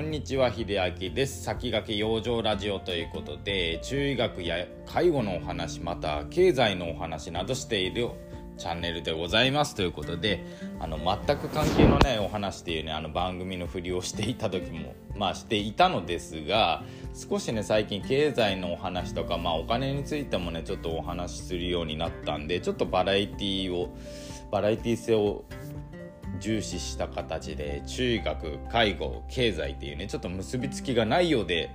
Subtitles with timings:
[0.00, 1.42] こんにちは秀明です。
[1.42, 8.08] 先駆け養生ラジオということで中医学や介護のお話また経済のお話などしている
[8.56, 9.74] チャンネルでございます。
[9.74, 10.42] ということで
[10.78, 16.82] あの全く関係のないお話っていうねあの番組のふりをしていた時もまあしていたのですが
[17.12, 23.94] 少しね最近経済のお話とかまあお金についてもねちょっとお話しするようになったんでちょっとバラエティーを
[24.50, 25.44] バラエティー性を
[26.40, 31.70] 重視した形で中学介護経済っていうねちょっと結びつきがないようで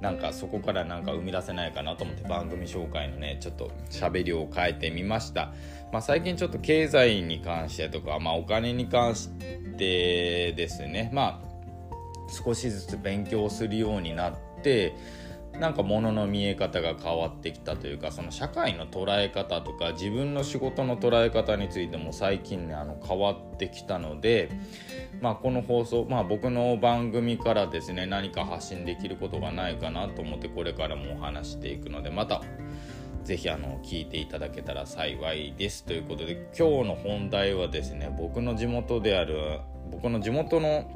[0.00, 5.52] なんかそこからなんか生み出せないかなと思って番組紹介のねちょっと喋りを変えてみました、
[5.92, 9.28] まあ、最近ちょっと経済に関してとか、まあ、お金に関し
[9.76, 11.48] てですねまあ
[12.30, 14.94] 少しずつ勉強するようになって
[15.60, 24.50] なんか物の見え方が変わってきたというかその社会の捉え方とか自分の仕事の捉え方についても最近ねあの変わってきたので、
[25.20, 32.42] まあ、この放送、まあ、僕の番組からですね何か発信できることがないかなと思ってこれからもお話していくのでまた
[33.24, 35.84] ぜひあの聞いていただけたら幸いです。
[35.84, 39.60] ということで今日の本題はですね僕の地元である
[39.90, 40.90] 僕の地元の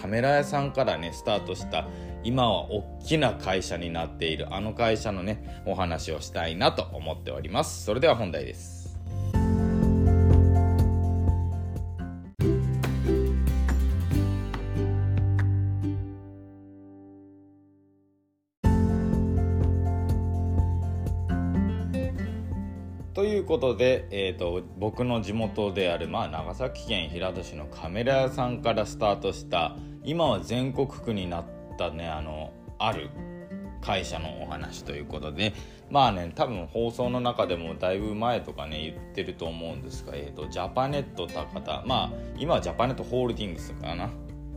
[0.00, 1.86] カメラ屋さんからねスタートした
[2.22, 7.84] 今は大きな会社になっているあの会社のねお話をしたいなと思っております。
[7.84, 8.75] それでは本題です。
[23.16, 31.44] ということで、えーと、僕の地元である、まあ、長崎県平戸市のカメラ屋さんからスタートした今は全国区になっ
[31.78, 33.08] たねあのある
[33.80, 35.54] 会社のお話ということで
[35.88, 44.10] まあね多分放送の中でもだいぶ前とかね言ってると思うんですが、えーと、ジャパネット高田まあ今はジャパネットホールディングスかな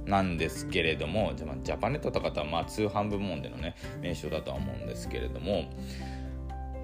[0.06, 5.70] なんですけれどもジャパネット高田はまあ通販部門でのね名称だとは思うんですけれども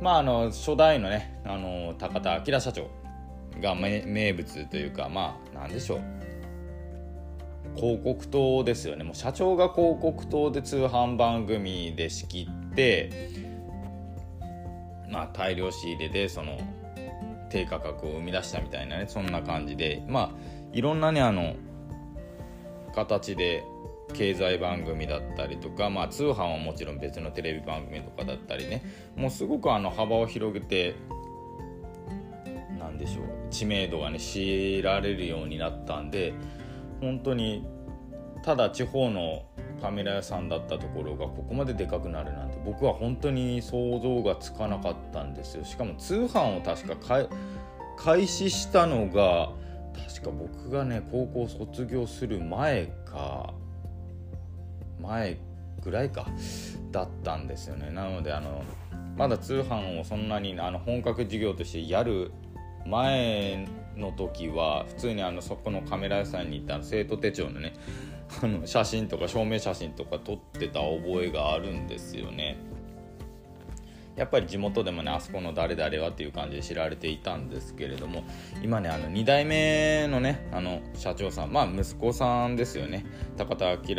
[0.02, 2.90] まああの初代のねあの高田明社長
[3.62, 6.02] が名物というかまあなんでしょう。
[7.76, 9.04] 広告塔ですよね。
[9.04, 13.30] もう社長が広告塔で通販番組で仕切って
[15.10, 16.58] まあ大量仕入れでその
[17.50, 20.30] 低価格を生み出したみたいなねそんな感じでまあ
[20.74, 21.56] いろんなねあの
[22.94, 23.64] 形で
[24.14, 28.84] 経済番組だったりとか、まあ、通販はもちろん別のテレビ番組とかだったりね。
[29.16, 30.96] もうすごくあの幅を広げて
[32.80, 36.34] なんでしょう知名度がね知られるようになったんで
[37.02, 37.66] 本当に
[38.44, 39.44] ただ地方の
[39.82, 45.66] カメラ屋さんだったところがここまででかくなるなんて僕は本当に想像がつかなかったんですよ。
[45.66, 47.28] しかも通販を確か
[47.98, 49.50] 開始したのが
[50.08, 53.54] 確か僕がね高校卒業する前か
[55.02, 55.38] 前
[55.84, 56.28] ぐらいか
[56.92, 57.92] だったんですよね。
[57.92, 58.64] なのであの
[59.18, 62.32] まだ通販をそんなにあの本格事業としてやる
[62.86, 67.74] 前の時は普通にあのそこのカメラ屋さんに行った生徒手帳のね
[68.42, 72.58] あの写真とか証明写真とか撮ってた覚えがあるんですよね。
[74.16, 78.24] やっぱり地元でもねあそこの誰々はっていう感じで知られていたんですけれども
[78.64, 83.06] 今ねあの2代目のねあの社長さんまあ息子さんですよね。
[83.36, 83.96] 高田明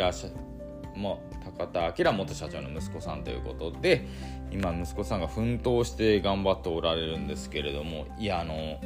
[0.97, 1.21] も
[1.57, 4.07] 高田明元社長の息子さんということで
[4.51, 8.79] 今息子さんが奮闘して頑張っておられるんですけれどもいやあの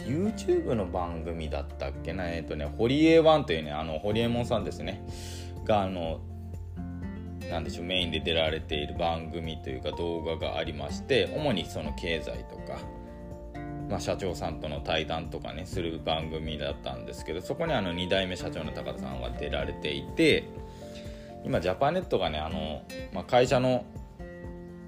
[0.00, 2.28] YouTube の番組だったっけな？
[2.30, 5.04] えっ、とね堀江ワンというねあの堀江門さんですね。
[5.64, 6.20] があの
[7.48, 12.78] なんでしょうメインで出られている番組というか動画がありまして主にその経済とか
[13.88, 20.48] まあ、社長さんとの対談とかねする番組だったんですけどそこにあの2代目社長の高田さんは出られていて
[21.44, 22.82] 今ジャパネットがねあの、
[23.12, 23.84] まあ、会社の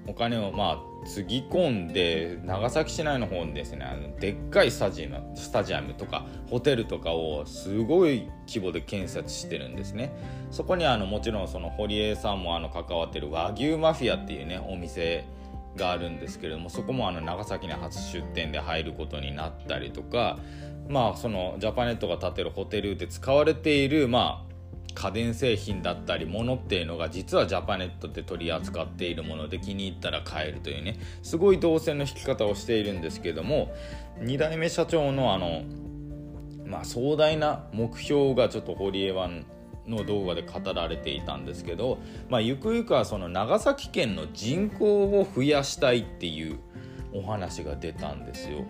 [0.07, 10.11] お金をまあつぎ込んで長崎市内の方にですねあのでっかいスタジアムスタジアムとかホテルとかをすごい規模で建設してるんですね。
[10.51, 15.25] そこにあのもちろんその堀江さんもあの関わってる和牛マフィアっていうねお店
[15.75, 20.37] があるんですけれどもそこもあの長崎に初出店で入ることになったりとか
[20.87, 24.55] まあそのジャパネットが建てるホテルで使われているまあ
[24.95, 33.75] 家電製品だったり物っていうのが実はジャパネットで取り扱っているもので気に入ったら買えるというねすごい動線の引き方をしているんですけども
[34.19, 35.63] 2代目社長のあの
[36.65, 39.45] まあ壮大な目標がちょっと堀江湾
[39.87, 41.99] の動画で語られていたんですけど、
[42.29, 46.59] まあ、ゆくゆくはその長崎県の人口を増やしたいっていう
[47.13, 48.65] お話が出たんですよ。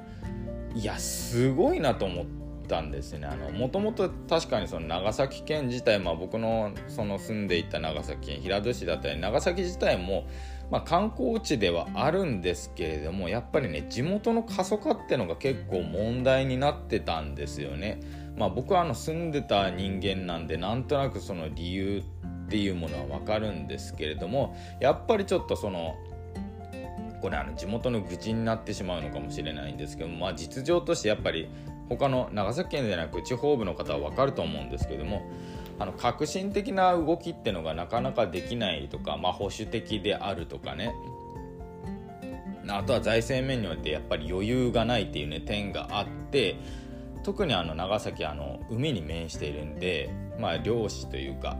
[0.75, 2.25] いやすごいなと思っ
[2.67, 3.27] たんですね
[3.57, 10.27] もともと確かにその長崎県自体、まあ、僕のその住んでいた長崎県平戸市だったり長崎自体も、
[10.69, 18.01] まあ、観光地ではあるんですけれどもやっぱりね地元の過疎化ってのが結構問題になってたんですよね。
[18.37, 22.03] まあ、僕はあの住んでた人間なんでなんとなくその理由
[22.45, 25.95] っていうものは分かるんですけれどもやっぱりちょっとその
[27.21, 31.49] これあの地元の愚痴になってしまうのかもしれないんですけどまあ実情としてやっぱり
[31.89, 35.23] 他の長崎県じゃなく地方部の方は分かると思うんですけども
[35.79, 40.93] あの革新的な動きってのがなかなかできないとか、まあ、保守的であるとかね。
[42.67, 46.55] あとは財政面においてやっぱり余裕がないっていうね点があって
[47.25, 51.57] 特にあの長崎あの海に面しているんで、まあ、漁師というか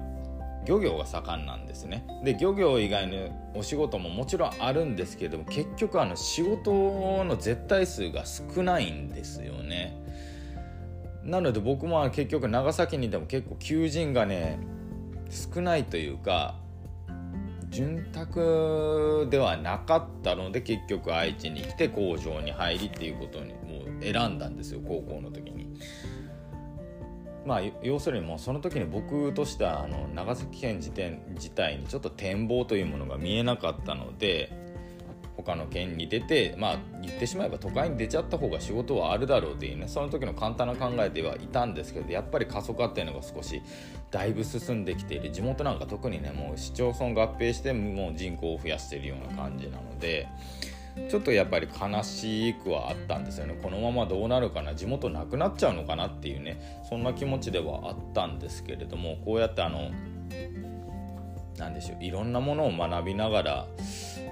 [0.67, 2.05] 漁業が盛んなんですね。
[2.23, 9.99] で漁業以外のお仕事ももちろんあるんですけれども結局あの仕事の絶対数が少ないんですよね。
[11.23, 14.59] なので僕も結局長崎にいても結構求人がね
[15.31, 16.55] 少ないというか
[17.69, 23.55] 潤沢ではなかったので結局愛知に来て工場に入りっていうことに
[24.01, 25.67] 選んだんですよ高校の時に。
[27.45, 30.91] まあ要するにもうその時に僕としてはあの長崎県自
[31.35, 34.51] 自体にちょっと展望というものが見えなかったので
[35.37, 43.61] 他の県に出てまあ言ってしまえば都会に出ちゃった方が仕事はあるだろうっていうねその時の簡単な考えではいたんですけどやっぱり過疎化っていうのが少し
[44.09, 50.27] だいぶ進んできている地元なんか特にねもう市町村合併してもう人口を増やしているような感じなので。
[51.09, 53.57] ちょっとやっぱり悲しくはあったんですよね。
[53.61, 54.73] このままどうなるかな。
[54.75, 56.81] 地元なくなっちゃうのかなっていうね。
[56.89, 59.91] そんな気持ちではあったんですけれどもこうやってあの
[61.57, 62.03] 何でしょう。
[62.03, 63.67] いろんなものを学びながら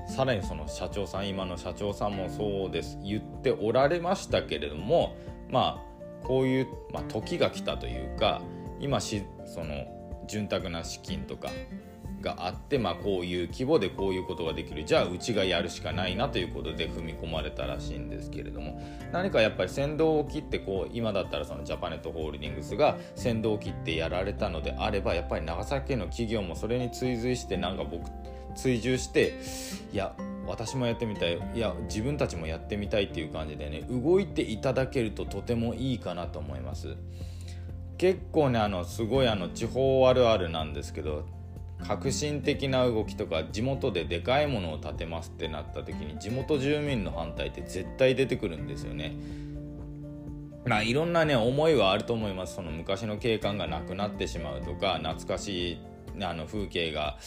[0.08, 2.98] さらにその社長さん今の社長さんもそうです。
[3.04, 5.16] 言っておられましたけれども
[5.50, 5.94] まあ
[6.26, 8.42] こういう、まあ、時が来たというか
[8.80, 9.86] 今しその
[10.28, 11.50] 潤沢な資金とか
[12.24, 14.86] があって、まあ、こういう規模でこういうことができる。
[14.86, 18.82] じゃあうちがやるしかないなということで踏み込まれたらしいんですけれども。
[19.12, 28.10] 何かやっぱり先導を切ってこう今だったらそのジャパネットホールディングスが先導を切ってやられたのであればやっぱり長崎県の企業もそれに追随してなんか僕
[28.56, 29.40] 追従して
[29.92, 30.16] いや
[30.48, 31.40] 私もやってみたい。
[31.56, 36.96] いや自分たちもやってみたいっていう感じでね動いていただけるととてもいいかなと思います。
[37.98, 41.26] 結構ねあのすごいあの地方あるあるなんですけど
[41.84, 49.16] 革新的な動きとか地元ででかいものを建てますってなった時に地元住民の反対って絶対出てくるんですよね。
[50.66, 55.78] まあいろんなね思いはあると思いますその昔の景観がなくなってしまうとか懐かしい
[56.22, 57.18] あの風景が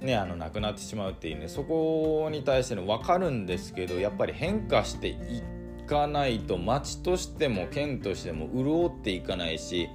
[0.00, 5.42] ねあのなくなってしまうっていうねそこに対しての分かるんですけどやっぱり変化してい
[5.86, 9.88] かないと町としても県としても潤っていかないし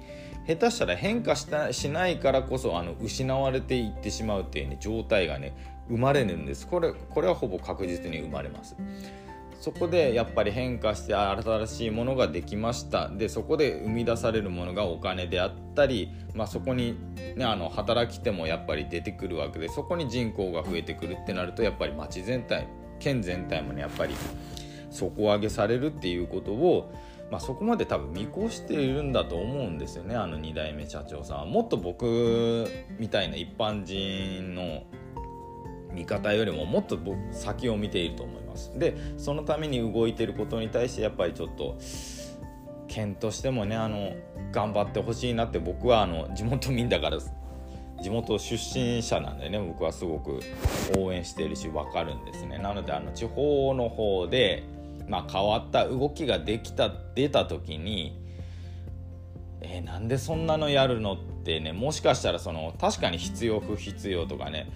[0.48, 5.54] 下手したら変化したしないからこそあの失われていってしまうっていう、ね、状態がね
[5.90, 6.66] 生まれるんです。
[6.66, 8.74] これこれはほぼ確実に生まれます。
[9.60, 13.08] そこでやっぱり変化して新しいものができました。
[13.08, 16.96] でそこで生み出されるものがお金であったり、まあ、そこに、
[17.36, 22.68] ね、あの働き手もやっぱり出てくるわけでそこに人口が増えてくるってなるとやっぱり町全体
[23.00, 24.14] 県全体もねやっぱり
[24.90, 26.92] 底上げされるっていうことを
[27.30, 31.46] まあ、そこまで多分見越しているんだと思うんですよねあの2代目社長さんは。
[31.46, 32.66] もっと僕
[32.98, 34.82] みたいな一般人の
[35.92, 36.98] 見方よりももっと
[37.32, 38.78] 先を見ていると思います。
[38.78, 41.76] でそのために動いてることに対してやっぱりちょっと
[42.86, 44.12] 県としてもねあの
[44.52, 47.18] 頑張ってほしいなって僕はあの地元民だから
[48.02, 50.40] 地元出身者なんでね僕はすごく
[50.96, 52.58] 応援しているし分かるんですね。
[52.58, 54.62] なのであの地方の方で
[55.08, 58.28] まあ、変わった動きができた出た時に
[59.60, 64.70] えー、なんでそんなのやるのってねもしかしたらその確かに必要不必要とかね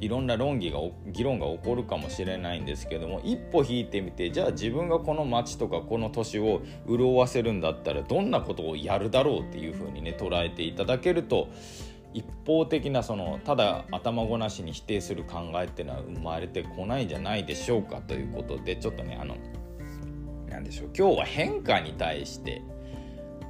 [0.00, 11.48] いろんな論議が議論が起こるかもしれないんですけども一歩引いてみてじゃあ自分がこの町とかこの都市を潤わせるんだったらどんなことをやるだろうっていうふうにね捉えていただけると
[12.14, 19.36] 一方的なそのただ頭ごなしに否定する考えっていうのは生まれてこないんじゃないでしょうかということでちょっとねあの
[20.62, 20.90] 何でしょう。
[20.96, 22.62] 今日は変化に対して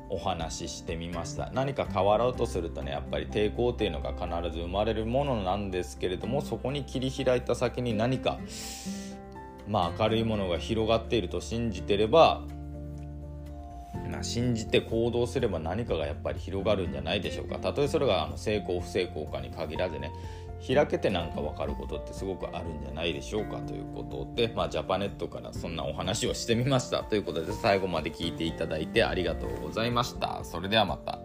[0.08, 1.50] お話ししてみました。
[1.52, 8.38] 何か変わろうとするとねやっぱり抵抗っていうのが必ず生まれるものなんですけれどもそこに切り開いた先に何か
[9.68, 12.44] まあ明るいものが広がっていると信じてれば
[14.10, 17.58] な信じて行動すれば何かがやっぱり広がるんじゃないでしょうか。
[17.58, 20.10] たとえそれがあの成功不成功かに限らずね
[20.66, 27.02] 開けてなんか分かることってすごくあるんじゃないでしょうかということで、まあ、ジャパネットからそんなお話をしてみました。
[27.02, 30.44] ということで最後まで聞いていただいてありがとうございました。
[30.44, 31.18] それではまた。